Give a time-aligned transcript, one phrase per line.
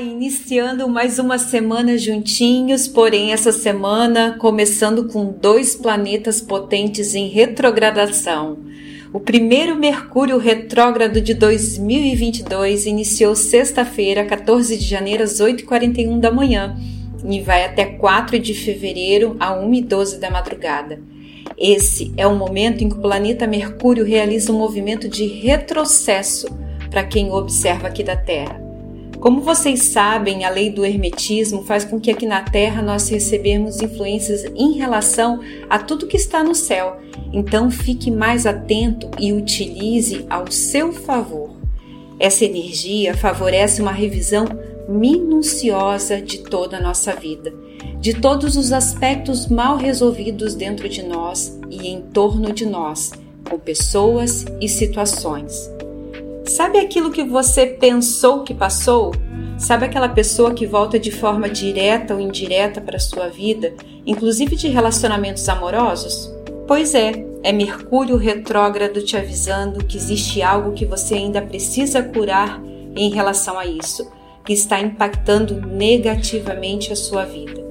[0.00, 8.58] Iniciando mais uma semana juntinhos, porém essa semana começando com dois planetas potentes em retrogradação.
[9.12, 16.74] O primeiro Mercúrio retrógrado de 2022 iniciou sexta-feira, 14 de janeiro, às 8h41 da manhã
[17.28, 21.00] e vai até 4 de fevereiro, a 1h12 da madrugada.
[21.58, 26.46] Esse é o momento em que o planeta Mercúrio realiza um movimento de retrocesso
[26.90, 28.61] para quem o observa aqui da Terra.
[29.22, 33.80] Como vocês sabem, a lei do hermetismo faz com que aqui na Terra nós recebemos
[33.80, 35.38] influências em relação
[35.70, 36.96] a tudo que está no céu.
[37.32, 41.54] Então fique mais atento e utilize ao seu favor.
[42.18, 44.44] Essa energia favorece uma revisão
[44.88, 47.54] minuciosa de toda a nossa vida,
[48.00, 53.12] de todos os aspectos mal resolvidos dentro de nós e em torno de nós,
[53.48, 55.70] com pessoas e situações.
[56.44, 59.12] Sabe aquilo que você pensou que passou?
[59.56, 63.72] Sabe aquela pessoa que volta de forma direta ou indireta para sua vida,
[64.04, 66.32] inclusive de relacionamentos amorosos?
[66.66, 72.60] Pois é, é Mercúrio retrógrado te avisando que existe algo que você ainda precisa curar
[72.96, 74.10] em relação a isso,
[74.44, 77.61] que está impactando negativamente a sua vida.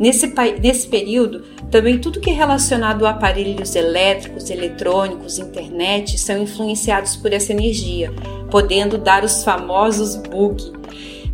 [0.00, 7.16] Nesse, nesse período, também tudo que é relacionado a aparelhos elétricos, eletrônicos, internet são influenciados
[7.16, 8.10] por essa energia,
[8.50, 10.72] podendo dar os famosos bugs,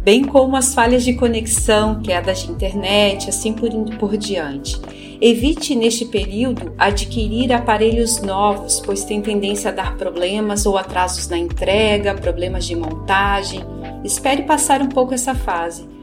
[0.00, 4.80] bem como as falhas de conexão, quedas de internet, assim por, por diante.
[5.20, 11.39] Evite neste período adquirir aparelhos novos, pois tem tendência a dar problemas ou atrasos na
[11.39, 13.61] entrega, problemas de montagem.
[14.03, 15.95] Espere passar um pouco essa fase.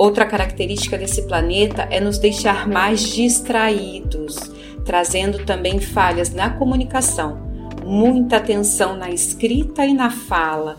[0.00, 4.34] Outra característica desse planeta é nos deixar mais distraídos,
[4.82, 7.38] trazendo também falhas na comunicação,
[7.84, 10.78] muita atenção na escrita e na fala,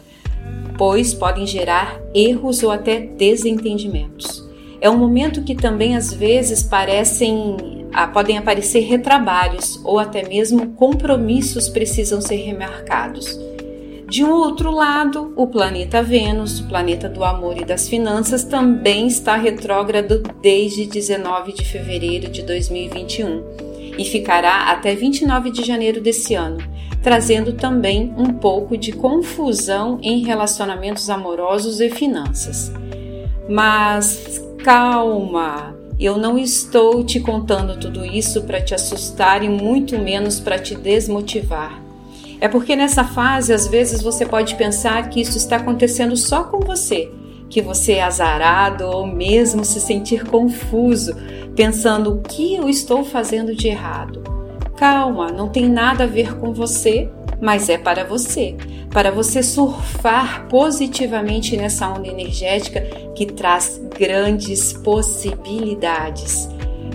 [0.75, 4.43] pois podem gerar erros ou até desentendimentos.
[4.81, 7.57] É um momento que também às vezes parecem
[7.93, 13.39] ah, podem aparecer retrabalhos ou até mesmo compromissos precisam ser remarcados.
[14.11, 19.07] De um outro lado, o planeta Vênus, o planeta do amor e das finanças, também
[19.07, 23.41] está retrógrado desde 19 de fevereiro de 2021
[23.97, 26.57] e ficará até 29 de janeiro desse ano,
[27.01, 32.69] trazendo também um pouco de confusão em relacionamentos amorosos e finanças.
[33.47, 35.73] Mas calma!
[35.97, 40.75] Eu não estou te contando tudo isso para te assustar e muito menos para te
[40.75, 41.80] desmotivar.
[42.41, 46.59] É porque nessa fase, às vezes, você pode pensar que isso está acontecendo só com
[46.59, 47.07] você,
[47.47, 51.15] que você é azarado ou mesmo se sentir confuso,
[51.55, 54.23] pensando o que eu estou fazendo de errado.
[54.75, 57.07] Calma, não tem nada a ver com você,
[57.39, 58.55] mas é para você,
[58.89, 62.81] para você surfar positivamente nessa onda energética
[63.13, 66.49] que traz grandes possibilidades.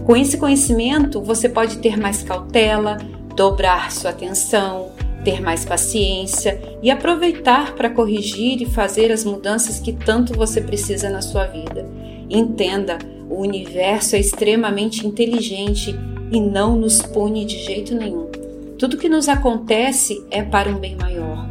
[0.05, 2.97] Com esse conhecimento, você pode ter mais cautela,
[3.37, 4.96] dobrar sua atenção,
[5.27, 11.11] ter mais paciência e aproveitar para corrigir e fazer as mudanças que tanto você precisa
[11.11, 11.85] na sua vida.
[12.31, 12.97] Entenda,
[13.29, 15.97] o universo é extremamente inteligente
[16.31, 18.31] e não nos pune de jeito nenhum.
[18.79, 21.49] Tudo que nos acontece é para um bem maior.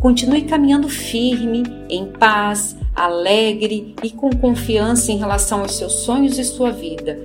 [0.00, 6.44] Continue caminhando firme, em paz, alegre e com confiança em relação aos seus sonhos e
[6.44, 7.18] sua vida.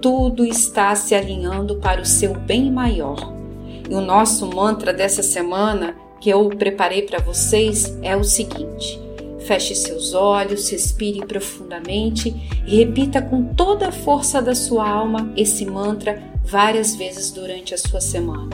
[0.00, 3.33] Tudo está se alinhando para o seu bem maior.
[3.88, 8.98] E o nosso mantra dessa semana que eu preparei para vocês é o seguinte:
[9.40, 12.34] feche seus olhos, respire profundamente
[12.66, 17.78] e repita com toda a força da sua alma esse mantra várias vezes durante a
[17.78, 18.50] sua semana.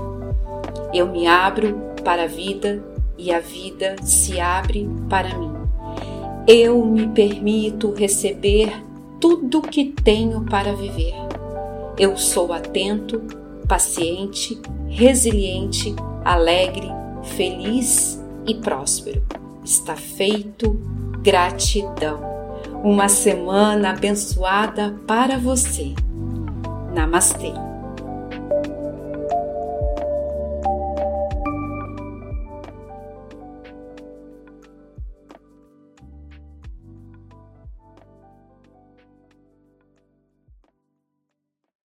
[0.92, 2.82] Eu me abro para a vida
[3.16, 5.52] e a vida se abre para mim.
[6.46, 8.72] Eu me permito receber
[9.20, 11.14] tudo que tenho para viver.
[11.98, 13.22] Eu sou atento,
[13.70, 15.94] paciente resiliente,
[16.24, 16.88] alegre,
[17.36, 19.22] feliz e próspero.
[19.64, 20.72] Está feito.
[21.22, 22.18] Gratidão.
[22.82, 25.94] Uma semana abençoada para você.
[26.92, 27.52] Namastê.